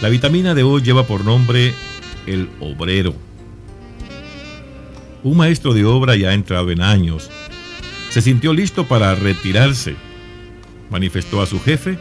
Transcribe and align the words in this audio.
La 0.00 0.08
vitamina 0.08 0.54
de 0.54 0.62
hoy 0.62 0.82
lleva 0.82 1.06
por 1.06 1.24
nombre 1.24 1.74
el 2.26 2.48
obrero. 2.60 3.14
Un 5.22 5.36
maestro 5.36 5.74
de 5.74 5.84
obra 5.84 6.16
ya 6.16 6.32
entrado 6.32 6.70
en 6.70 6.80
años 6.80 7.30
se 8.10 8.22
sintió 8.22 8.52
listo 8.52 8.86
para 8.88 9.14
retirarse. 9.14 9.94
Manifestó 10.90 11.42
a 11.42 11.46
su 11.46 11.60
jefe 11.60 11.98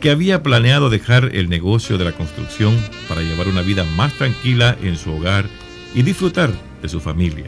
que 0.00 0.10
había 0.10 0.42
planeado 0.42 0.90
dejar 0.90 1.30
el 1.34 1.48
negocio 1.48 1.96
de 1.98 2.04
la 2.04 2.12
construcción 2.12 2.76
para 3.08 3.22
llevar 3.22 3.48
una 3.48 3.62
vida 3.62 3.84
más 3.84 4.12
tranquila 4.14 4.76
en 4.82 4.96
su 4.96 5.12
hogar 5.12 5.46
y 5.94 6.02
disfrutar 6.02 6.52
de 6.82 6.88
su 6.88 7.00
familia. 7.00 7.46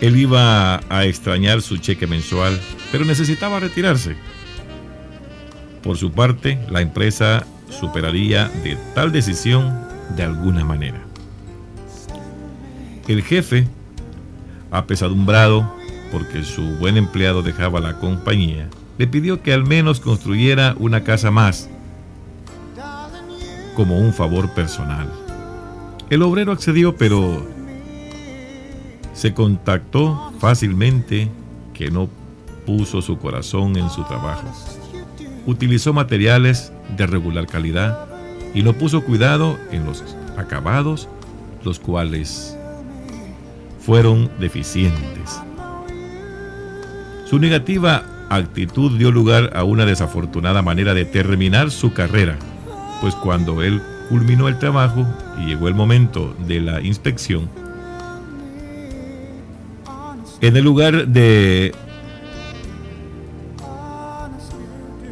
Él 0.00 0.16
iba 0.16 0.80
a 0.88 1.04
extrañar 1.04 1.60
su 1.60 1.76
cheque 1.76 2.06
mensual, 2.06 2.58
pero 2.90 3.04
necesitaba 3.04 3.60
retirarse. 3.60 4.16
Por 5.82 5.98
su 5.98 6.10
parte, 6.10 6.58
la 6.70 6.80
empresa 6.80 7.46
superaría 7.70 8.48
de 8.62 8.76
tal 8.94 9.12
decisión 9.12 9.74
de 10.16 10.24
alguna 10.24 10.64
manera. 10.64 11.00
El 13.08 13.22
jefe, 13.22 13.66
apesadumbrado 14.70 15.74
porque 16.12 16.42
su 16.44 16.62
buen 16.76 16.96
empleado 16.96 17.42
dejaba 17.42 17.80
la 17.80 17.98
compañía, 17.98 18.68
le 18.98 19.06
pidió 19.06 19.42
que 19.42 19.52
al 19.52 19.64
menos 19.64 20.00
construyera 20.00 20.74
una 20.78 21.04
casa 21.04 21.30
más 21.30 21.68
como 23.74 23.98
un 23.98 24.12
favor 24.12 24.50
personal. 24.50 25.08
El 26.10 26.22
obrero 26.22 26.52
accedió, 26.52 26.96
pero 26.96 27.46
se 29.14 29.32
contactó 29.32 30.32
fácilmente 30.38 31.30
que 31.72 31.90
no 31.90 32.08
puso 32.66 33.00
su 33.00 33.18
corazón 33.18 33.76
en 33.76 33.88
su 33.88 34.04
trabajo. 34.04 34.52
Utilizó 35.46 35.92
materiales 35.92 36.72
de 36.96 37.06
regular 37.06 37.46
calidad 37.46 38.06
y 38.54 38.62
no 38.62 38.72
puso 38.72 39.02
cuidado 39.04 39.58
en 39.70 39.84
los 39.84 40.04
acabados, 40.36 41.08
los 41.64 41.78
cuales 41.78 42.56
fueron 43.80 44.30
deficientes. 44.38 45.40
Su 47.26 47.38
negativa 47.38 48.04
actitud 48.28 48.96
dio 48.98 49.10
lugar 49.10 49.52
a 49.54 49.64
una 49.64 49.84
desafortunada 49.84 50.62
manera 50.62 50.94
de 50.94 51.04
terminar 51.04 51.70
su 51.70 51.92
carrera, 51.92 52.38
pues 53.00 53.14
cuando 53.14 53.62
él 53.62 53.80
culminó 54.08 54.48
el 54.48 54.58
trabajo 54.58 55.06
y 55.38 55.46
llegó 55.46 55.68
el 55.68 55.74
momento 55.74 56.34
de 56.46 56.60
la 56.60 56.80
inspección, 56.80 57.48
en 60.40 60.56
el 60.56 60.64
lugar 60.64 61.06
de 61.08 61.74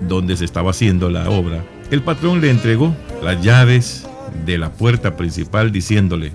donde 0.08 0.36
se 0.36 0.44
estaba 0.44 0.70
haciendo 0.70 1.10
la 1.10 1.30
obra, 1.30 1.64
el 1.90 2.02
patrón 2.02 2.40
le 2.40 2.50
entregó 2.50 2.94
las 3.22 3.42
llaves 3.42 4.06
de 4.44 4.58
la 4.58 4.70
puerta 4.70 5.16
principal 5.16 5.72
diciéndole, 5.72 6.32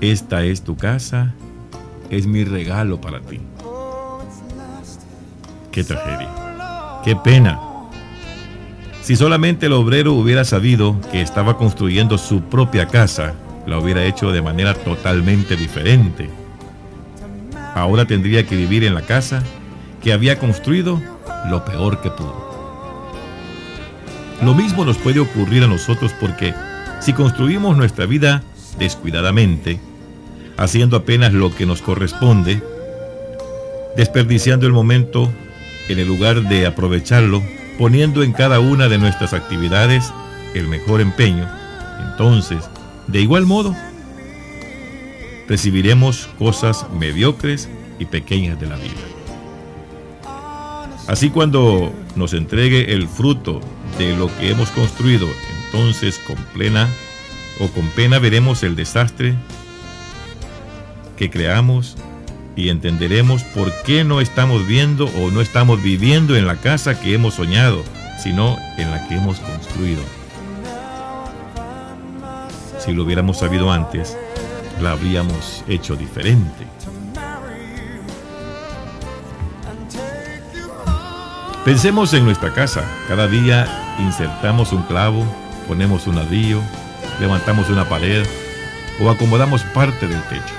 esta 0.00 0.44
es 0.44 0.62
tu 0.62 0.76
casa, 0.76 1.34
es 2.10 2.26
mi 2.26 2.44
regalo 2.44 3.00
para 3.00 3.20
ti. 3.20 3.40
Qué 5.70 5.84
tragedia, 5.84 6.28
qué 7.04 7.16
pena. 7.16 7.60
Si 9.02 9.16
solamente 9.16 9.66
el 9.66 9.72
obrero 9.72 10.14
hubiera 10.14 10.44
sabido 10.44 11.00
que 11.10 11.22
estaba 11.22 11.56
construyendo 11.56 12.18
su 12.18 12.42
propia 12.42 12.86
casa, 12.86 13.34
la 13.66 13.78
hubiera 13.78 14.04
hecho 14.04 14.32
de 14.32 14.42
manera 14.42 14.74
totalmente 14.74 15.56
diferente. 15.56 16.28
Ahora 17.74 18.04
tendría 18.04 18.46
que 18.46 18.56
vivir 18.56 18.84
en 18.84 18.94
la 18.94 19.02
casa 19.02 19.42
que 20.02 20.12
había 20.12 20.38
construido 20.38 21.00
lo 21.48 21.64
peor 21.64 22.00
que 22.00 22.10
pudo. 22.10 22.50
Lo 24.42 24.54
mismo 24.54 24.84
nos 24.84 24.96
puede 24.98 25.20
ocurrir 25.20 25.64
a 25.64 25.66
nosotros 25.66 26.12
porque 26.18 26.54
si 27.00 27.12
construimos 27.12 27.76
nuestra 27.76 28.06
vida 28.06 28.42
descuidadamente, 28.78 29.80
haciendo 30.56 30.96
apenas 30.96 31.32
lo 31.32 31.54
que 31.54 31.66
nos 31.66 31.82
corresponde, 31.82 32.62
desperdiciando 33.96 34.66
el 34.66 34.72
momento 34.72 35.30
en 35.88 35.98
el 35.98 36.06
lugar 36.06 36.48
de 36.48 36.66
aprovecharlo, 36.66 37.42
poniendo 37.78 38.22
en 38.22 38.32
cada 38.32 38.60
una 38.60 38.88
de 38.88 38.98
nuestras 38.98 39.32
actividades 39.32 40.12
el 40.54 40.68
mejor 40.68 41.00
empeño, 41.00 41.48
entonces, 42.10 42.58
de 43.08 43.20
igual 43.20 43.46
modo, 43.46 43.74
recibiremos 45.48 46.28
cosas 46.38 46.86
mediocres 46.98 47.68
y 47.98 48.04
pequeñas 48.04 48.60
de 48.60 48.66
la 48.66 48.76
vida. 48.76 49.19
Así 51.10 51.28
cuando 51.28 51.92
nos 52.14 52.34
entregue 52.34 52.94
el 52.94 53.08
fruto 53.08 53.60
de 53.98 54.14
lo 54.14 54.28
que 54.38 54.52
hemos 54.52 54.70
construido, 54.70 55.26
entonces 55.64 56.20
con 56.20 56.36
plena 56.54 56.88
o 57.58 57.66
con 57.66 57.88
pena 57.88 58.20
veremos 58.20 58.62
el 58.62 58.76
desastre 58.76 59.34
que 61.16 61.28
creamos 61.28 61.96
y 62.54 62.68
entenderemos 62.68 63.42
por 63.42 63.72
qué 63.82 64.04
no 64.04 64.20
estamos 64.20 64.68
viendo 64.68 65.06
o 65.06 65.32
no 65.32 65.40
estamos 65.40 65.82
viviendo 65.82 66.36
en 66.36 66.46
la 66.46 66.54
casa 66.54 67.00
que 67.00 67.12
hemos 67.12 67.34
soñado, 67.34 67.82
sino 68.22 68.56
en 68.78 68.92
la 68.92 69.08
que 69.08 69.16
hemos 69.16 69.40
construido. 69.40 70.02
Si 72.78 72.92
lo 72.92 73.02
hubiéramos 73.02 73.38
sabido 73.38 73.72
antes, 73.72 74.16
la 74.80 74.92
habríamos 74.92 75.64
hecho 75.66 75.96
diferente. 75.96 76.68
Pensemos 81.64 82.14
en 82.14 82.24
nuestra 82.24 82.54
casa. 82.54 82.82
Cada 83.06 83.28
día 83.28 83.94
insertamos 83.98 84.72
un 84.72 84.82
clavo, 84.84 85.26
ponemos 85.68 86.06
un 86.06 86.16
ladrillo, 86.16 86.62
levantamos 87.20 87.68
una 87.68 87.86
pared 87.86 88.24
o 88.98 89.10
acomodamos 89.10 89.62
parte 89.74 90.08
del 90.08 90.22
techo. 90.22 90.54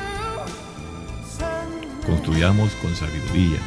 Construyamos 2.06 2.74
con 2.74 2.96
sabiduría. 2.96 3.58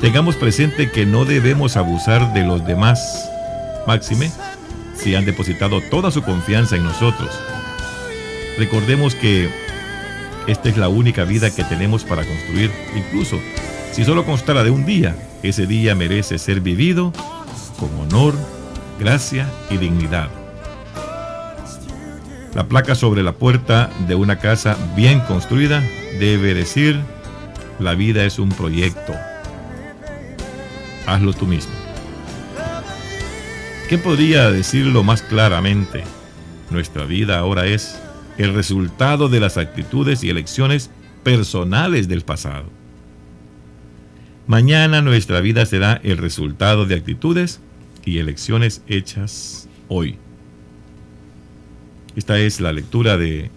Tengamos 0.00 0.34
presente 0.34 0.90
que 0.90 1.06
no 1.06 1.24
debemos 1.24 1.76
abusar 1.76 2.32
de 2.32 2.42
los 2.42 2.66
demás, 2.66 3.30
máxime, 3.86 4.32
si 4.96 5.14
han 5.14 5.24
depositado 5.24 5.80
toda 5.82 6.10
su 6.10 6.22
confianza 6.22 6.74
en 6.74 6.82
nosotros. 6.82 7.30
Recordemos 8.58 9.14
que 9.14 9.48
esta 10.48 10.68
es 10.68 10.76
la 10.76 10.88
única 10.88 11.22
vida 11.22 11.54
que 11.54 11.62
tenemos 11.62 12.02
para 12.02 12.24
construir, 12.24 12.72
incluso 12.96 13.38
si 13.92 14.04
solo 14.04 14.24
constara 14.24 14.62
de 14.62 14.70
un 14.70 14.84
día, 14.86 15.16
ese 15.42 15.66
día 15.66 15.94
merece 15.94 16.38
ser 16.38 16.60
vivido 16.60 17.12
con 17.78 17.90
honor, 18.00 18.34
gracia 18.98 19.48
y 19.70 19.76
dignidad. 19.76 20.28
La 22.54 22.66
placa 22.66 22.94
sobre 22.94 23.22
la 23.22 23.32
puerta 23.32 23.90
de 24.08 24.14
una 24.14 24.38
casa 24.38 24.76
bien 24.96 25.20
construida 25.20 25.82
debe 26.18 26.54
decir, 26.54 27.00
la 27.78 27.94
vida 27.94 28.24
es 28.24 28.38
un 28.38 28.48
proyecto. 28.48 29.14
Hazlo 31.06 31.32
tú 31.32 31.46
mismo. 31.46 31.72
¿Qué 33.88 33.96
podría 33.96 34.50
decirlo 34.50 35.02
más 35.02 35.22
claramente? 35.22 36.04
Nuestra 36.70 37.04
vida 37.04 37.38
ahora 37.38 37.66
es 37.66 37.98
el 38.36 38.54
resultado 38.54 39.28
de 39.28 39.40
las 39.40 39.56
actitudes 39.56 40.22
y 40.22 40.30
elecciones 40.30 40.90
personales 41.22 42.08
del 42.08 42.22
pasado. 42.22 42.77
Mañana 44.48 45.02
nuestra 45.02 45.42
vida 45.42 45.66
será 45.66 46.00
el 46.02 46.16
resultado 46.16 46.86
de 46.86 46.94
actitudes 46.94 47.60
y 48.06 48.16
elecciones 48.16 48.80
hechas 48.88 49.68
hoy. 49.88 50.16
Esta 52.16 52.38
es 52.38 52.58
la 52.58 52.72
lectura 52.72 53.18
de 53.18 53.50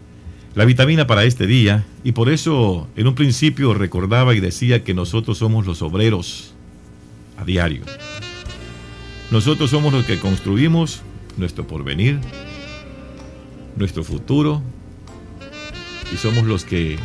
la 0.53 0.65
vitamina 0.65 1.07
para 1.07 1.23
este 1.23 1.47
día 1.47 1.85
y 2.03 2.11
por 2.11 2.27
eso 2.27 2.89
en 2.97 3.07
un 3.07 3.15
principio 3.15 3.73
recordaba 3.73 4.35
y 4.35 4.41
decía 4.41 4.83
que 4.83 4.93
nosotros 4.93 5.37
somos 5.37 5.65
los 5.65 5.81
obreros 5.81 6.53
a 7.37 7.45
diario. 7.45 7.83
Nosotros 9.31 9.69
somos 9.69 9.93
los 9.93 10.03
que 10.03 10.19
construimos 10.19 11.03
nuestro 11.37 11.65
porvenir, 11.65 12.19
nuestro 13.77 14.03
futuro 14.03 14.61
y 16.13 16.17
somos 16.17 16.43
los 16.43 16.65
que 16.65 16.97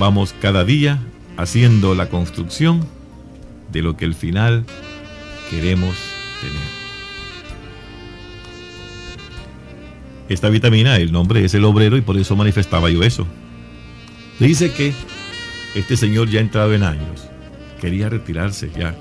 vamos 0.00 0.34
cada 0.40 0.64
día 0.64 1.00
haciendo 1.38 1.94
la 1.94 2.08
construcción 2.08 2.84
de 3.70 3.82
lo 3.82 3.96
que 3.96 4.04
al 4.04 4.14
final 4.14 4.64
queremos 5.50 5.96
tener. 6.40 6.78
Esta 10.28 10.50
vitamina, 10.50 10.96
el 10.96 11.10
nombre 11.10 11.44
es 11.44 11.54
el 11.54 11.64
obrero 11.64 11.96
y 11.96 12.02
por 12.02 12.18
eso 12.18 12.36
manifestaba 12.36 12.90
yo 12.90 13.02
eso. 13.02 13.26
Dice 14.38 14.72
que 14.72 14.92
este 15.74 15.96
señor 15.96 16.28
ya 16.28 16.40
entrado 16.40 16.74
en 16.74 16.82
años, 16.82 17.28
quería 17.80 18.08
retirarse 18.08 18.70
ya 18.76 18.94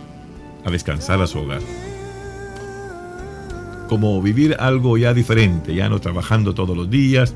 a 0.64 0.72
descansar 0.72 1.22
a 1.22 1.28
su 1.28 1.40
hogar. 1.40 1.62
Como 3.90 4.22
vivir 4.22 4.56
algo 4.60 4.98
ya 4.98 5.14
diferente, 5.14 5.76
ya 5.76 5.90
no 5.90 6.00
trabajando 6.00 6.54
todos 6.54 6.76
los 6.76 6.90
días, 6.90 7.36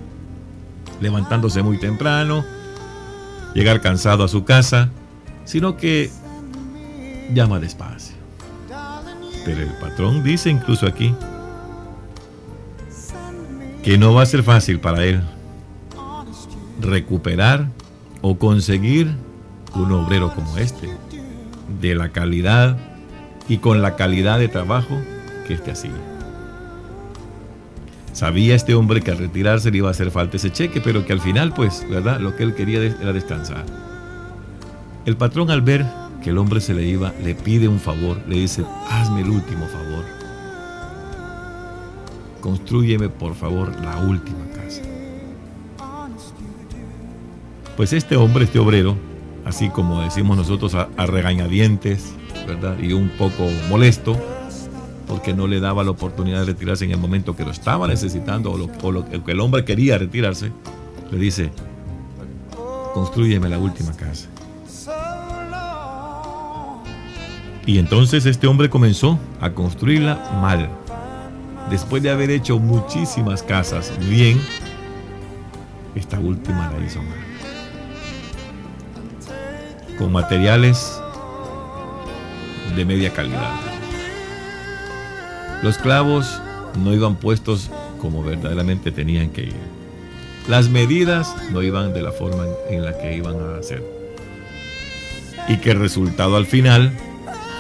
levantándose 1.02 1.62
muy 1.62 1.78
temprano, 1.78 2.46
llegar 3.54 3.82
cansado 3.82 4.24
a 4.24 4.28
su 4.28 4.46
casa, 4.46 4.90
sino 5.46 5.78
que 5.78 6.12
llama 7.34 7.60
despacio. 7.60 8.16
Pero 9.46 9.62
el 9.62 9.74
patrón 9.80 10.24
dice 10.24 10.50
incluso 10.50 10.86
aquí 10.86 11.16
que 13.84 13.98
no 13.98 14.14
va 14.14 14.22
a 14.22 14.26
ser 14.26 14.44
fácil 14.44 14.80
para 14.80 15.04
él 15.04 15.22
recuperar 16.80 17.68
o 18.22 18.38
conseguir 18.38 19.16
un 19.76 19.92
obrero 19.92 20.34
como 20.34 20.58
este, 20.58 20.90
de 21.80 21.96
la 21.96 22.10
calidad 22.10 22.78
y 23.48 23.58
con 23.58 23.82
la 23.82 23.96
calidad 23.96 24.40
de 24.40 24.48
trabajo 24.48 25.00
que 25.48 25.54
este 25.56 25.72
hacía. 25.72 25.92
Sabía 28.14 28.56
este 28.56 28.76
hombre 28.76 29.02
que 29.02 29.12
al 29.12 29.18
retirarse 29.18 29.72
le 29.72 29.78
iba 29.78 29.88
a 29.88 29.92
hacer 29.92 30.12
falta 30.12 30.38
ese 30.38 30.52
cheque, 30.52 30.82
pero 30.82 31.06
que 31.06 31.14
al 31.14 31.22
final, 31.22 31.54
pues, 31.54 31.86
¿verdad? 31.90 32.20
Lo 32.20 32.36
que 32.36 32.44
él 32.44 32.54
quería 32.54 32.82
era 32.82 33.14
descansar. 33.14 33.66
El 35.06 35.18
patrón 35.18 35.50
al 35.50 35.62
ver 35.62 35.86
que 36.22 36.30
el 36.30 36.38
hombre 36.38 36.62
se 36.62 36.74
le 36.74 36.84
iba, 36.84 37.14
le 37.24 37.36
pide 37.36 37.68
un 37.68 37.80
favor, 37.80 38.22
le 38.28 38.38
dice, 38.38 38.64
hazme 38.90 39.22
el 39.22 39.30
último 39.30 39.66
favor. 39.68 40.06
Construyeme 42.40 43.10
por 43.10 43.36
favor 43.36 43.76
la 43.82 43.98
última 43.98 44.46
casa. 44.56 44.82
Pues 47.76 47.94
este 47.94 48.16
hombre, 48.16 48.46
este 48.46 48.60
obrero, 48.60 48.96
así 49.46 49.70
como 49.70 50.02
decimos 50.02 50.38
nosotros 50.38 50.76
a, 50.76 50.88
regañadientes, 51.06 52.14
¿verdad? 52.48 52.78
Y 52.80 52.94
un 52.94 53.10
poco 53.18 53.48
molesto, 53.70 54.18
porque 55.08 55.34
no 55.34 55.48
le 55.48 55.60
daba 55.60 55.84
la 55.84 55.92
oportunidad 55.92 56.42
de 56.42 56.46
retirarse 56.46 56.86
en 56.86 56.92
el 56.92 56.98
momento 56.98 57.36
que 57.36 57.44
lo 57.44 57.52
estaba 57.52 57.88
necesitando 57.88 58.52
o 58.52 58.92
lo, 58.92 59.06
que 59.06 59.32
el 59.32 59.40
hombre 59.40 59.66
quería 59.66 59.98
retirarse, 59.98 60.52
le 61.12 61.18
dice, 61.18 61.52
construyeme 62.94 63.50
la 63.50 63.58
última 63.58 63.92
casa. 63.94 64.30
Y 67.66 67.78
entonces 67.78 68.26
este 68.26 68.48
hombre 68.48 68.70
comenzó 68.70 69.20
a 69.40 69.52
construirla 69.52 70.40
mal. 70.42 70.70
Después 71.70 72.02
de 72.02 72.10
haber 72.10 72.32
hecho 72.32 72.58
muchísimas 72.60 73.44
casas 73.44 73.94
bien, 74.10 74.42
esta 75.96 76.20
última 76.20 76.72
la 76.72 76.86
hizo 76.86 77.02
mal. 77.04 77.18
Con 79.98 80.12
materiales 80.12 81.00
de 82.76 82.86
media 82.86 83.14
calidad. 83.14 83.52
Los 85.62 85.78
clavos 85.78 86.42
no 86.84 86.94
iban 86.94 87.16
puestos 87.16 87.70
como 88.00 88.24
verdaderamente 88.24 88.92
tenían 88.92 89.30
que 89.30 89.44
ir. 89.44 89.72
Las 90.48 90.70
medidas 90.70 91.36
no 91.52 91.62
iban 91.62 91.94
de 91.94 92.02
la 92.02 92.12
forma 92.12 92.46
en 92.70 92.84
la 92.84 92.98
que 92.98 93.16
iban 93.16 93.36
a 93.40 93.60
hacer. 93.60 93.84
Y 95.48 95.58
que 95.58 95.72
el 95.72 95.80
resultado 95.80 96.36
al 96.36 96.48
final 96.48 96.92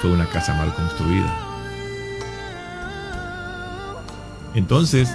fue 0.02 0.12
una 0.12 0.26
casa 0.26 0.56
mal 0.56 0.74
construida. 0.74 1.32
Entonces, 4.56 5.10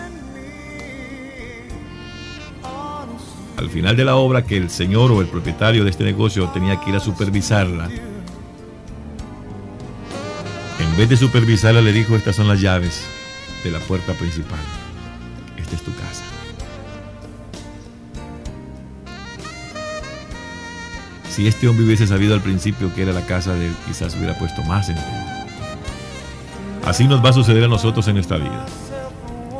al 3.56 3.68
final 3.68 3.96
de 3.96 4.04
la 4.04 4.16
obra 4.16 4.44
que 4.44 4.56
el 4.56 4.70
señor 4.70 5.10
o 5.10 5.20
el 5.20 5.26
propietario 5.26 5.82
de 5.82 5.90
este 5.90 6.04
negocio 6.04 6.48
tenía 6.50 6.80
que 6.80 6.90
ir 6.90 6.96
a 6.96 7.00
supervisarla, 7.00 7.90
en 10.78 10.96
vez 10.96 11.08
de 11.08 11.16
supervisarla 11.16 11.80
le 11.80 11.92
dijo, 11.92 12.14
estas 12.14 12.36
son 12.36 12.46
las 12.48 12.60
llaves 12.60 13.04
de 13.64 13.70
la 13.72 13.80
puerta 13.80 14.12
principal. 14.12 14.60
Esta 15.56 15.74
es 15.74 15.82
tu 15.82 15.92
casa. 15.94 16.35
Si 21.36 21.46
este 21.46 21.68
hombre 21.68 21.84
hubiese 21.84 22.06
sabido 22.06 22.32
al 22.32 22.40
principio 22.40 22.94
que 22.94 23.02
era 23.02 23.12
la 23.12 23.26
casa 23.26 23.52
de 23.52 23.66
él, 23.66 23.74
quizás 23.86 24.16
hubiera 24.16 24.38
puesto 24.38 24.62
más 24.62 24.88
en 24.88 24.96
él. 24.96 25.04
Así 26.86 27.06
nos 27.06 27.22
va 27.22 27.28
a 27.28 27.34
suceder 27.34 27.64
a 27.64 27.68
nosotros 27.68 28.08
en 28.08 28.14
nuestra 28.14 28.38
vida. 28.38 28.64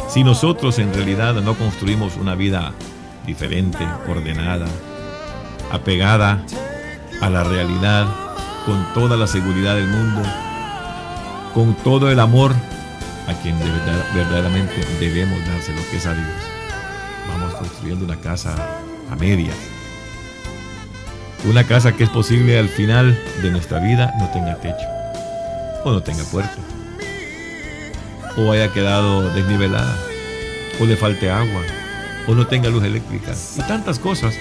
Si 0.09 0.25
nosotros 0.25 0.79
en 0.79 0.95
realidad 0.95 1.35
no 1.35 1.53
construimos 1.53 2.17
una 2.17 2.35
vida 2.35 2.73
diferente, 3.27 3.87
ordenada, 4.09 4.65
apegada 5.71 6.43
a 7.21 7.29
la 7.29 7.45
realidad, 7.45 8.07
con 8.65 8.95
toda 8.95 9.19
la 9.19 9.27
seguridad 9.27 9.75
del 9.75 9.89
mundo, 9.89 10.23
con 11.53 11.75
todo 11.85 12.11
el 12.11 12.21
amor 12.21 12.55
a 13.29 13.35
quien 13.43 13.55
verdaderamente 14.15 14.83
debemos 14.99 15.39
dárselo, 15.47 15.83
que 15.91 15.99
es 15.99 16.07
a 16.07 16.15
Dios. 16.15 16.27
Vamos 17.29 17.53
construyendo 17.53 18.07
una 18.07 18.17
casa 18.17 18.55
a 19.11 19.17
medias, 19.17 19.59
una 21.45 21.65
casa 21.65 21.93
que 21.93 22.05
es 22.05 22.11
posible 22.11 22.59
al 22.59 22.69
final 22.69 23.17
de 23.43 23.51
nuestra 23.51 23.79
vida 23.79 24.13
no 24.19 24.29
tenga 24.31 24.57
techo, 24.57 24.87
o 25.85 25.93
no 25.93 26.03
tenga 26.03 26.25
puerta, 26.25 26.57
o 28.37 28.51
haya 28.51 28.73
quedado 28.73 29.33
desnivelada, 29.33 29.97
o 30.81 30.85
le 30.85 30.97
falte 30.97 31.31
agua, 31.31 31.63
o 32.27 32.35
no 32.35 32.47
tenga 32.47 32.69
luz 32.69 32.85
eléctrica, 32.85 33.33
y 33.57 33.61
tantas 33.63 33.99
cosas. 33.99 34.35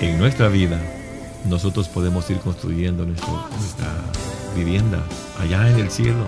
En 0.00 0.18
nuestra 0.18 0.48
vida, 0.48 0.80
nosotros 1.46 1.88
podemos 1.88 2.28
ir 2.30 2.38
construyendo 2.38 3.04
nuestra 3.04 3.28
vivienda 4.54 5.02
allá 5.40 5.68
en 5.68 5.78
el 5.78 5.90
cielo, 5.90 6.26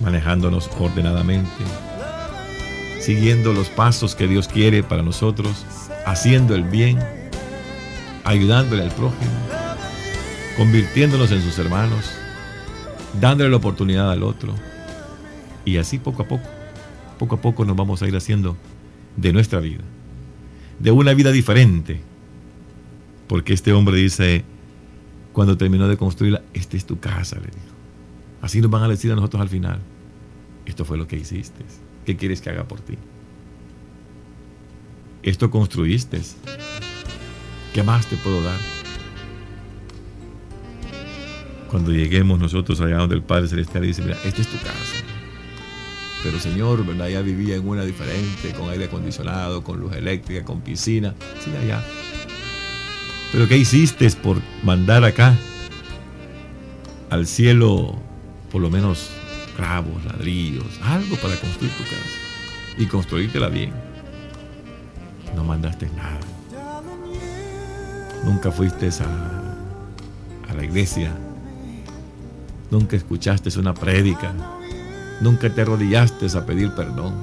manejándonos 0.00 0.70
ordenadamente, 0.78 1.50
siguiendo 3.00 3.52
los 3.52 3.68
pasos 3.68 4.14
que 4.14 4.26
Dios 4.26 4.48
quiere 4.48 4.82
para 4.82 5.02
nosotros 5.02 5.64
haciendo 6.06 6.54
el 6.54 6.64
bien, 6.64 6.98
ayudándole 8.24 8.82
al 8.82 8.90
prójimo, 8.90 9.30
convirtiéndonos 10.56 11.30
en 11.32 11.42
sus 11.42 11.58
hermanos, 11.58 12.10
dándole 13.20 13.50
la 13.50 13.56
oportunidad 13.56 14.10
al 14.10 14.22
otro. 14.22 14.54
Y 15.64 15.76
así 15.76 15.98
poco 15.98 16.22
a 16.22 16.28
poco, 16.28 16.48
poco 17.18 17.34
a 17.36 17.40
poco 17.40 17.64
nos 17.64 17.76
vamos 17.76 18.02
a 18.02 18.08
ir 18.08 18.16
haciendo 18.16 18.56
de 19.16 19.32
nuestra 19.32 19.60
vida, 19.60 19.82
de 20.78 20.90
una 20.90 21.14
vida 21.14 21.32
diferente. 21.32 22.00
Porque 23.26 23.52
este 23.52 23.72
hombre 23.72 23.96
dice, 23.96 24.44
cuando 25.32 25.56
terminó 25.56 25.86
de 25.86 25.96
construirla, 25.96 26.42
esta 26.52 26.76
es 26.76 26.84
tu 26.84 26.98
casa, 26.98 27.36
le 27.36 27.46
dijo. 27.46 27.74
Así 28.42 28.60
nos 28.60 28.70
van 28.70 28.82
a 28.82 28.88
decir 28.88 29.12
a 29.12 29.14
nosotros 29.14 29.40
al 29.40 29.48
final, 29.48 29.78
esto 30.66 30.84
fue 30.84 30.96
lo 30.96 31.06
que 31.06 31.16
hiciste, 31.16 31.64
¿qué 32.04 32.16
quieres 32.16 32.40
que 32.40 32.50
haga 32.50 32.64
por 32.64 32.80
ti? 32.80 32.96
Esto 35.22 35.50
construiste. 35.50 36.20
¿Qué 37.74 37.82
más 37.82 38.06
te 38.06 38.16
puedo 38.16 38.42
dar? 38.42 38.58
Cuando 41.70 41.92
lleguemos 41.92 42.38
nosotros 42.38 42.80
allá 42.80 42.96
donde 42.96 43.16
el 43.16 43.22
Padre 43.22 43.48
Celestial 43.48 43.84
dice, 43.84 44.02
mira, 44.02 44.16
esta 44.24 44.40
es 44.40 44.48
tu 44.48 44.56
casa. 44.56 45.04
Pero 46.22 46.38
Señor, 46.38 46.84
¿verdad? 46.84 47.08
Ya 47.08 47.22
vivía 47.22 47.56
en 47.56 47.68
una 47.68 47.84
diferente, 47.84 48.52
con 48.52 48.70
aire 48.70 48.86
acondicionado, 48.86 49.62
con 49.62 49.78
luz 49.78 49.94
eléctrica, 49.94 50.44
con 50.44 50.62
piscina. 50.62 51.14
Sí, 51.44 51.50
allá. 51.62 51.82
Pero 53.32 53.46
¿qué 53.46 53.56
hiciste 53.56 54.10
por 54.10 54.38
mandar 54.62 55.04
acá 55.04 55.36
al 57.10 57.26
cielo 57.26 57.98
por 58.50 58.60
lo 58.60 58.70
menos 58.70 59.10
clavos, 59.56 60.04
ladrillos, 60.04 60.66
algo 60.82 61.16
para 61.16 61.36
construir 61.36 61.72
tu 61.72 61.84
casa 61.84 62.78
y 62.78 62.86
construírtela 62.86 63.48
bien? 63.48 63.89
No 65.34 65.44
mandaste 65.44 65.88
nada. 65.96 66.20
Nunca 68.24 68.50
fuiste 68.50 68.88
a, 69.02 70.50
a 70.50 70.54
la 70.54 70.64
iglesia. 70.64 71.10
Nunca 72.70 72.96
escuchaste 72.96 73.56
una 73.58 73.74
prédica. 73.74 74.32
Nunca 75.20 75.52
te 75.52 75.62
arrodillaste 75.62 76.26
a 76.36 76.46
pedir 76.46 76.74
perdón. 76.74 77.14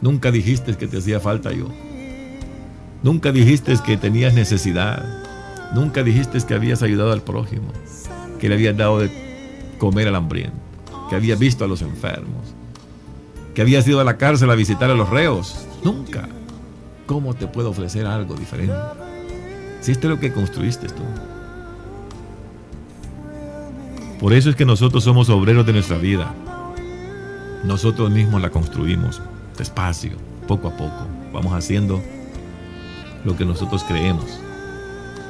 Nunca 0.00 0.30
dijiste 0.30 0.76
que 0.76 0.86
te 0.86 0.98
hacía 0.98 1.20
falta 1.20 1.52
yo. 1.52 1.68
Nunca 3.02 3.32
dijiste 3.32 3.74
que 3.84 3.96
tenías 3.96 4.34
necesidad. 4.34 5.04
Nunca 5.74 6.02
dijiste 6.02 6.38
que 6.40 6.54
habías 6.54 6.82
ayudado 6.82 7.12
al 7.12 7.22
prójimo. 7.22 7.68
Que 8.38 8.48
le 8.48 8.56
habías 8.56 8.76
dado 8.76 8.98
de 8.98 9.10
comer 9.78 10.08
al 10.08 10.16
hambriento. 10.16 10.56
Que 11.08 11.16
habías 11.16 11.38
visto 11.38 11.64
a 11.64 11.68
los 11.68 11.82
enfermos. 11.82 12.54
Que 13.54 13.62
habías 13.62 13.86
ido 13.88 14.00
a 14.00 14.04
la 14.04 14.18
cárcel 14.18 14.50
a 14.50 14.54
visitar 14.54 14.90
a 14.90 14.94
los 14.94 15.08
reos. 15.08 15.66
Nunca. 15.82 16.28
¿Cómo 17.06 17.34
te 17.34 17.46
puedo 17.46 17.70
ofrecer 17.70 18.04
algo 18.04 18.34
diferente? 18.34 18.74
Si 19.80 19.92
esto 19.92 20.08
es 20.08 20.14
lo 20.14 20.20
que 20.20 20.32
construiste 20.32 20.88
tú. 20.88 21.02
Por 24.18 24.32
eso 24.32 24.50
es 24.50 24.56
que 24.56 24.64
nosotros 24.64 25.04
somos 25.04 25.28
obreros 25.28 25.64
de 25.66 25.72
nuestra 25.72 25.98
vida. 25.98 26.34
Nosotros 27.64 28.10
mismos 28.10 28.42
la 28.42 28.50
construimos 28.50 29.22
despacio, 29.56 30.12
poco 30.48 30.68
a 30.68 30.76
poco. 30.76 31.06
Vamos 31.32 31.52
haciendo 31.52 32.02
lo 33.24 33.36
que 33.36 33.44
nosotros 33.44 33.84
creemos. 33.84 34.40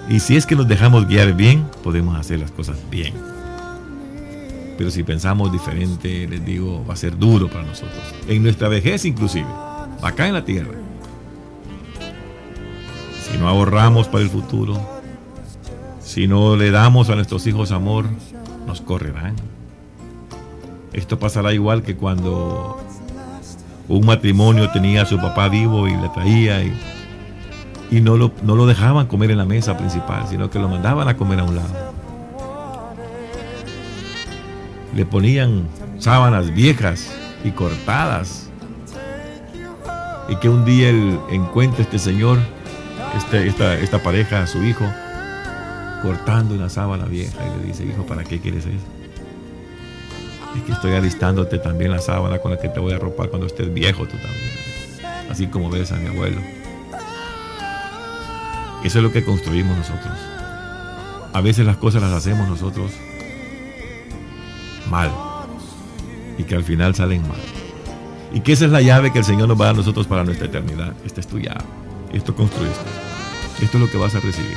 Y 0.08 0.20
si 0.20 0.36
es 0.36 0.46
que 0.46 0.56
nos 0.56 0.68
dejamos 0.68 1.06
guiar 1.06 1.34
bien, 1.34 1.66
podemos 1.82 2.16
hacer 2.16 2.38
las 2.38 2.50
cosas 2.50 2.78
bien. 2.90 3.12
Pero 4.78 4.90
si 4.90 5.02
pensamos 5.02 5.50
diferente, 5.52 6.28
les 6.28 6.44
digo, 6.44 6.84
va 6.88 6.94
a 6.94 6.96
ser 6.96 7.18
duro 7.18 7.48
para 7.48 7.64
nosotros. 7.64 8.14
En 8.28 8.42
nuestra 8.42 8.68
vejez 8.68 9.04
inclusive, 9.04 9.48
acá 10.02 10.28
en 10.28 10.34
la 10.34 10.44
tierra. 10.44 10.85
Si 13.36 13.42
no 13.42 13.50
ahorramos 13.50 14.08
para 14.08 14.24
el 14.24 14.30
futuro, 14.30 14.80
si 16.00 16.26
no 16.26 16.56
le 16.56 16.70
damos 16.70 17.10
a 17.10 17.16
nuestros 17.16 17.46
hijos 17.46 17.70
amor, 17.70 18.06
nos 18.66 18.80
correrán. 18.80 19.36
Esto 20.94 21.18
pasará 21.18 21.52
igual 21.52 21.82
que 21.82 21.96
cuando 21.96 22.80
un 23.88 24.06
matrimonio 24.06 24.70
tenía 24.70 25.02
a 25.02 25.04
su 25.04 25.18
papá 25.18 25.50
vivo 25.50 25.86
y 25.86 25.94
le 25.94 26.08
traía 26.08 26.62
y, 26.62 26.72
y 27.90 28.00
no, 28.00 28.16
lo, 28.16 28.32
no 28.42 28.56
lo 28.56 28.64
dejaban 28.64 29.06
comer 29.06 29.30
en 29.30 29.36
la 29.36 29.44
mesa 29.44 29.76
principal, 29.76 30.26
sino 30.26 30.48
que 30.48 30.58
lo 30.58 30.70
mandaban 30.70 31.06
a 31.06 31.18
comer 31.18 31.40
a 31.40 31.44
un 31.44 31.56
lado. 31.56 31.92
Le 34.94 35.04
ponían 35.04 35.64
sábanas 35.98 36.54
viejas 36.54 37.14
y 37.44 37.50
cortadas. 37.50 38.48
Y 40.30 40.36
que 40.36 40.48
un 40.48 40.64
día 40.64 40.88
él 40.88 41.18
encuentre 41.30 41.82
este 41.82 41.98
señor, 41.98 42.38
este, 43.16 43.48
esta, 43.48 43.74
esta 43.74 44.02
pareja, 44.02 44.42
a 44.42 44.46
su 44.46 44.62
hijo, 44.62 44.84
cortando 46.02 46.54
una 46.54 46.68
sábana 46.68 47.06
vieja 47.06 47.38
y 47.46 47.60
le 47.60 47.66
dice, 47.66 47.84
hijo, 47.84 48.04
¿para 48.06 48.24
qué 48.24 48.40
quieres 48.40 48.66
eso? 48.66 48.76
Es 50.56 50.62
que 50.62 50.72
estoy 50.72 50.92
alistándote 50.92 51.58
también 51.58 51.90
la 51.90 51.98
sábana 51.98 52.38
con 52.38 52.50
la 52.50 52.58
que 52.58 52.68
te 52.68 52.80
voy 52.80 52.92
a 52.92 52.96
arropar 52.96 53.28
cuando 53.28 53.46
estés 53.46 53.72
viejo 53.72 54.04
tú 54.06 54.16
también. 54.16 55.30
Así 55.30 55.46
como 55.48 55.70
ves 55.70 55.92
a 55.92 55.96
mi 55.96 56.08
abuelo. 56.08 56.40
Eso 58.84 58.98
es 58.98 59.04
lo 59.04 59.12
que 59.12 59.24
construimos 59.24 59.76
nosotros. 59.76 60.12
A 61.32 61.40
veces 61.40 61.66
las 61.66 61.76
cosas 61.76 62.02
las 62.02 62.12
hacemos 62.12 62.48
nosotros 62.48 62.92
mal. 64.88 65.10
Y 66.38 66.44
que 66.44 66.54
al 66.54 66.62
final 66.62 66.94
salen 66.94 67.22
mal. 67.22 67.40
Y 68.32 68.40
que 68.40 68.52
esa 68.52 68.66
es 68.66 68.70
la 68.70 68.80
llave 68.80 69.12
que 69.12 69.18
el 69.18 69.24
Señor 69.24 69.48
nos 69.48 69.58
va 69.58 69.64
a 69.64 69.66
dar 69.68 69.74
a 69.74 69.78
nosotros 69.78 70.06
para 70.06 70.24
nuestra 70.24 70.46
eternidad. 70.46 70.94
Esta 71.04 71.20
es 71.20 71.26
tu 71.26 71.38
llave. 71.38 71.85
Esto 72.12 72.34
construiste. 72.34 72.84
Esto 73.62 73.78
es 73.78 73.84
lo 73.84 73.90
que 73.90 73.98
vas 73.98 74.14
a 74.14 74.20
recibir. 74.20 74.56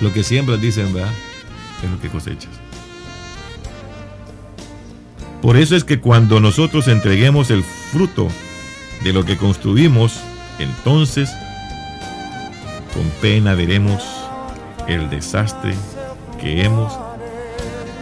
Lo 0.00 0.12
que 0.12 0.22
siembras, 0.22 0.60
dicen, 0.60 0.92
¿verdad? 0.92 1.12
Es 1.82 1.90
lo 1.90 2.00
que 2.00 2.08
cosechas. 2.08 2.50
Por 5.42 5.56
eso 5.56 5.74
es 5.74 5.84
que 5.84 6.00
cuando 6.00 6.38
nosotros 6.38 6.86
entreguemos 6.88 7.50
el 7.50 7.64
fruto 7.64 8.28
de 9.02 9.12
lo 9.12 9.24
que 9.24 9.38
construimos, 9.38 10.20
entonces 10.58 11.30
con 12.92 13.08
pena 13.22 13.54
veremos 13.54 14.02
el 14.86 15.08
desastre 15.08 15.74
que 16.40 16.64
hemos 16.64 16.92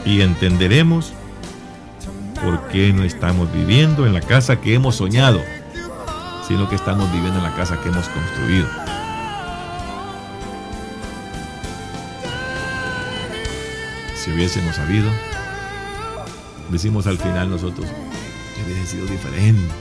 y 0.04 0.22
entenderemos 0.22 1.12
por 2.42 2.68
qué 2.68 2.92
no 2.92 3.04
estamos 3.04 3.52
viviendo 3.52 4.06
en 4.06 4.14
la 4.14 4.20
casa 4.20 4.60
que 4.60 4.74
hemos 4.74 4.96
soñado, 4.96 5.40
sino 6.48 6.66
que 6.66 6.76
estamos 6.76 7.12
viviendo 7.12 7.38
en 7.38 7.44
la 7.44 7.54
casa 7.54 7.78
que 7.82 7.90
hemos 7.90 8.08
construido. 8.08 8.66
Si 14.16 14.32
hubiésemos 14.32 14.74
sabido, 14.74 15.10
decimos 16.70 17.06
al 17.06 17.18
final 17.18 17.50
nosotros, 17.50 17.86
hubiese 18.64 18.86
sido 18.86 19.06
diferente. 19.06 19.74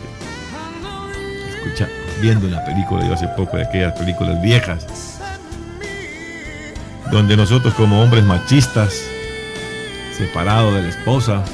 Escucha, 1.55 1.87
viendo 2.21 2.47
una 2.47 2.63
película 2.65 3.07
yo 3.07 3.13
hace 3.13 3.29
poco 3.29 3.55
de 3.55 3.63
aquellas 3.63 3.97
películas 3.97 4.41
viejas, 4.41 5.19
donde 7.11 7.37
nosotros 7.37 7.73
como 7.75 8.03
hombres 8.03 8.25
machistas, 8.25 9.01
separados 10.17 10.73
de 10.75 10.81
la 10.81 10.89
esposa, 10.89 11.45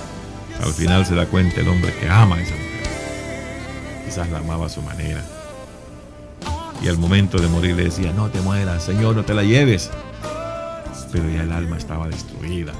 al 0.63 0.73
final 0.73 1.05
se 1.05 1.13
da 1.13 1.27
cuenta 1.27 1.61
el 1.61 1.67
hombre 1.67 1.93
que 1.99 2.09
ama 2.09 2.37
a 2.37 2.41
esa 2.41 2.55
mujer. 2.55 2.72
Quizás 4.13 4.29
la 4.29 4.37
amaba 4.37 4.67
a 4.67 4.69
su 4.69 4.79
manera. 4.83 5.23
Y 6.83 6.87
al 6.87 6.99
momento 6.99 7.39
de 7.39 7.47
morir 7.47 7.75
le 7.75 7.85
decía, 7.85 8.13
no 8.13 8.29
te 8.29 8.41
mueras, 8.41 8.83
Señor, 8.83 9.15
no 9.15 9.25
te 9.25 9.33
la 9.33 9.41
lleves. 9.41 9.89
Pero 11.11 11.27
ya 11.31 11.41
el 11.41 11.51
alma 11.51 11.77
estaba 11.77 12.07
destruida 12.07 12.73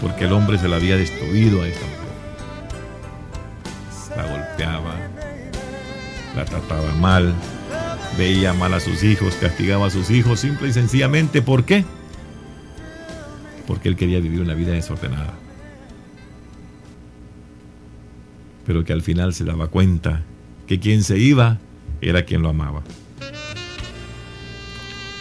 porque 0.00 0.24
el 0.24 0.32
hombre 0.32 0.58
se 0.58 0.68
la 0.68 0.76
había 0.76 0.96
destruido 0.96 1.62
a 1.62 1.68
esta 1.68 1.84
mujer. 1.86 2.00
La 4.16 4.24
golpeaba, 4.26 4.94
la 6.34 6.44
trataba 6.44 6.92
mal, 6.94 7.34
veía 8.16 8.54
mal 8.54 8.72
a 8.74 8.80
sus 8.80 9.02
hijos, 9.02 9.34
castigaba 9.34 9.86
a 9.86 9.90
sus 9.90 10.10
hijos, 10.10 10.40
simple 10.40 10.68
y 10.68 10.72
sencillamente, 10.72 11.42
¿por 11.42 11.64
qué? 11.64 11.84
Porque 13.66 13.88
él 13.88 13.96
quería 13.96 14.20
vivir 14.20 14.40
una 14.40 14.54
vida 14.54 14.72
desordenada. 14.72 15.34
Pero 18.70 18.84
que 18.84 18.92
al 18.92 19.02
final 19.02 19.34
se 19.34 19.42
daba 19.42 19.66
cuenta 19.66 20.22
que 20.68 20.78
quien 20.78 21.02
se 21.02 21.18
iba 21.18 21.58
era 22.00 22.24
quien 22.24 22.40
lo 22.40 22.50
amaba. 22.50 22.84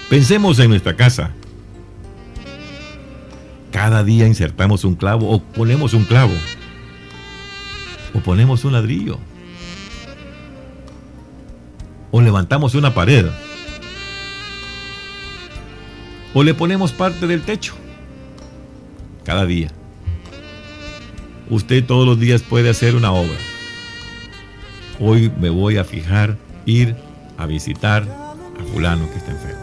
Pensemos 0.08 0.60
en 0.60 0.70
nuestra 0.70 0.96
casa. 0.96 1.32
Cada 3.72 4.04
día 4.04 4.28
insertamos 4.28 4.84
un 4.84 4.94
clavo 4.94 5.32
o 5.32 5.42
ponemos 5.42 5.96
un 5.96 6.04
clavo 6.04 6.36
o 8.14 8.20
ponemos 8.20 8.64
un 8.66 8.74
ladrillo 8.74 9.18
o 12.12 12.22
levantamos 12.22 12.76
una 12.76 12.94
pared 12.94 13.26
o 16.36 16.44
le 16.44 16.54
ponemos 16.54 16.94
parte 16.94 17.26
del 17.26 17.42
techo. 17.42 17.74
Cada 19.24 19.48
día. 19.48 19.72
Usted 21.50 21.84
todos 21.84 22.06
los 22.06 22.20
días 22.20 22.44
puede 22.44 22.70
hacer 22.70 22.96
una 22.96 23.12
obra. 23.12 23.38
Hoy 25.00 25.32
me 25.40 25.50
voy 25.50 25.78
a 25.78 25.84
fijar, 25.84 26.38
ir 26.66 26.96
a 27.38 27.48
visitar 27.48 28.04
a 28.04 28.64
fulano 28.72 29.10
que 29.10 29.18
está 29.18 29.32
enfermo. 29.32 29.62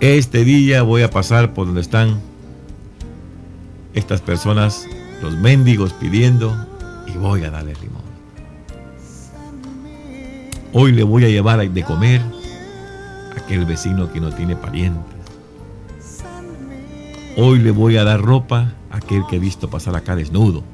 Este 0.00 0.44
día 0.44 0.82
voy 0.82 1.02
a 1.02 1.10
pasar 1.10 1.52
por 1.52 1.66
donde 1.66 1.82
están 1.82 2.20
estas 3.92 4.22
personas, 4.22 4.86
los 5.20 5.36
mendigos 5.36 5.92
pidiendo, 5.92 6.66
y 7.06 7.18
voy 7.18 7.44
a 7.44 7.50
darle 7.50 7.74
limón. 7.74 8.02
Hoy 10.72 10.92
le 10.92 11.02
voy 11.02 11.24
a 11.24 11.28
llevar 11.28 11.68
de 11.70 11.82
comer 11.82 12.22
a 13.34 13.40
aquel 13.40 13.66
vecino 13.66 14.10
que 14.12 14.20
no 14.20 14.30
tiene 14.30 14.56
parientes. 14.56 15.15
Hoy 17.38 17.58
le 17.58 17.70
voy 17.70 17.98
a 17.98 18.04
dar 18.04 18.22
ropa 18.22 18.72
a 18.90 18.96
aquel 18.96 19.26
que 19.26 19.36
he 19.36 19.38
visto 19.38 19.68
pasar 19.68 19.94
acá 19.94 20.16
desnudo. 20.16 20.64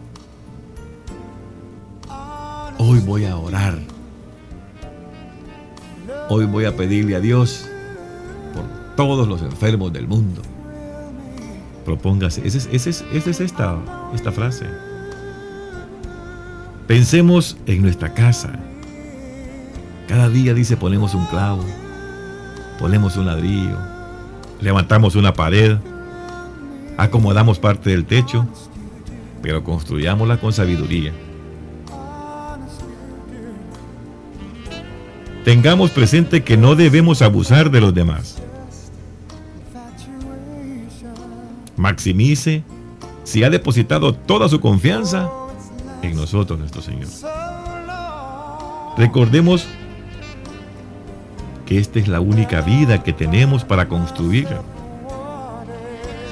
Hoy 2.79 3.01
voy 3.01 3.25
a 3.25 3.37
orar. 3.37 3.81
Hoy 6.29 6.47
voy 6.47 6.65
a 6.65 6.77
pedirle 6.77 7.17
a 7.17 7.21
Dios 7.21 7.67
por 8.55 8.65
todos 8.95 9.27
los 9.27 9.43
enfermos 9.43 9.93
del 9.93 10.07
mundo. 10.07 10.41
Propóngase. 11.85 12.47
Esa 12.47 12.59
es, 12.71 13.03
es, 13.13 13.41
esta, 13.41 13.77
esta 14.15 14.31
frase. 14.31 14.67
Pensemos 16.87 17.57
en 17.67 17.83
nuestra 17.83 18.15
casa. 18.15 18.53
Cada 20.07 20.29
día 20.29 20.55
dice 20.55 20.77
ponemos 20.77 21.13
un 21.15 21.27
clavo, 21.27 21.65
ponemos 22.79 23.17
un 23.17 23.27
ladrillo, 23.27 23.79
levantamos 24.61 25.17
una 25.17 25.33
pared, 25.33 25.79
acomodamos 26.97 27.59
parte 27.59 27.91
del 27.91 28.05
techo, 28.05 28.47
pero 29.43 29.65
construyámosla 29.65 30.39
con 30.39 30.53
sabiduría. 30.53 31.13
Tengamos 35.45 35.91
presente 35.91 36.45
que 36.45 36.57
no 36.57 36.77
debemos 36.77 37.21
abusar 37.21 37.71
de 37.71 37.81
los 37.81 37.93
demás. 37.93 38.43
maximice 41.83 42.63
si 43.25 43.45
ha 43.45 43.51
depositado 43.51 44.15
toda 44.15 44.49
su 44.49 44.61
confianza 44.61 45.29
en 46.03 46.17
nosotros, 46.17 46.59
nuestro 46.59 46.81
Señor. 46.81 47.09
Recordemos 48.97 49.67
que 51.67 51.79
esta 51.79 51.99
es 51.99 52.09
la 52.09 52.21
única 52.21 52.61
vida 52.61 53.03
que 53.03 53.13
tenemos 53.13 53.65
para 53.65 53.89
construir. 53.89 54.49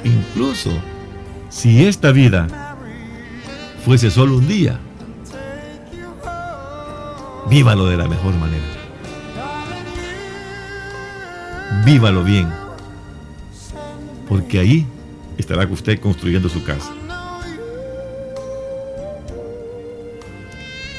Incluso 0.05 0.71
si 1.49 1.85
esta 1.85 2.13
vida 2.13 2.77
fuese 3.85 4.11
solo 4.11 4.37
un 4.37 4.47
día, 4.47 4.79
vívalo 7.49 7.87
de 7.87 7.97
la 7.97 8.09
mejor 8.09 8.35
manera. 8.35 8.65
Vívalo 11.85 12.25
bien. 12.25 12.49
Porque 14.29 14.61
ahí 14.61 14.87
estará 15.39 15.67
usted 15.67 15.99
construyendo 16.01 16.49
su 16.49 16.63
casa. 16.63 16.93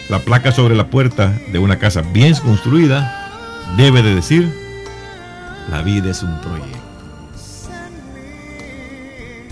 La 0.10 0.20
placa 0.20 0.52
sobre 0.52 0.76
la 0.76 0.90
puerta 0.90 1.32
de 1.54 1.60
una 1.60 1.80
casa 1.80 2.02
bien 2.02 2.36
construida 2.36 3.32
debe 3.78 4.02
de 4.02 4.14
decir, 4.14 4.54
la 5.70 5.82
vida 5.82 6.12
es 6.12 6.22
un 6.22 6.38
proyecto. 6.42 6.91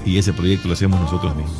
Y 0.05 0.17
ese 0.17 0.33
proyecto 0.33 0.67
lo 0.67 0.73
hacemos 0.73 0.99
nosotros 0.99 1.35
mismos. 1.35 1.57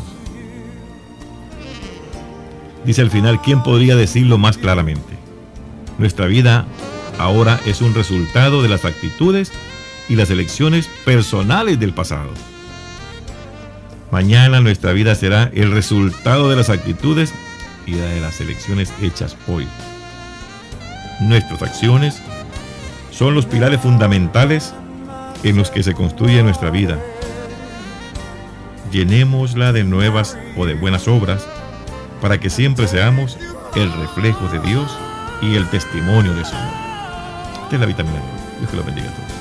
Dice 2.85 3.01
al 3.01 3.11
final, 3.11 3.41
¿quién 3.41 3.61
podría 3.61 3.95
decirlo 3.95 4.37
más 4.37 4.57
claramente? 4.57 5.17
Nuestra 5.97 6.27
vida 6.27 6.65
ahora 7.17 7.59
es 7.65 7.81
un 7.81 7.93
resultado 7.93 8.61
de 8.61 8.69
las 8.69 8.85
actitudes 8.85 9.51
y 10.07 10.15
las 10.15 10.29
elecciones 10.29 10.89
personales 11.05 11.79
del 11.79 11.93
pasado. 11.93 12.29
Mañana 14.11 14.59
nuestra 14.59 14.91
vida 14.93 15.13
será 15.13 15.51
el 15.53 15.71
resultado 15.71 16.49
de 16.49 16.55
las 16.55 16.69
actitudes 16.69 17.33
y 17.85 17.91
de 17.91 18.19
las 18.21 18.41
elecciones 18.41 18.91
hechas 19.01 19.37
hoy. 19.47 19.67
Nuestras 21.19 21.61
acciones 21.61 22.21
son 23.11 23.35
los 23.35 23.45
pilares 23.45 23.81
fundamentales 23.81 24.73
en 25.43 25.57
los 25.57 25.69
que 25.69 25.83
se 25.83 25.93
construye 25.93 26.41
nuestra 26.41 26.71
vida. 26.71 26.97
Llenémosla 28.91 29.71
de 29.71 29.83
nuevas 29.83 30.37
o 30.57 30.65
de 30.65 30.73
buenas 30.73 31.07
obras 31.07 31.45
para 32.21 32.39
que 32.39 32.49
siempre 32.49 32.87
seamos 32.87 33.37
el 33.75 33.91
reflejo 33.93 34.47
de 34.47 34.59
Dios 34.59 34.97
y 35.41 35.55
el 35.55 35.69
testimonio 35.69 36.33
de 36.33 36.43
su 36.43 36.55
amor. 36.55 36.73
Esta 37.63 37.75
es 37.75 37.79
la 37.79 37.85
vitamina 37.87 38.19
Dios 38.61 38.67
que 38.67 38.77
lo 38.77 38.83
bendiga 38.83 39.09
a 39.09 39.13
todos. 39.13 39.38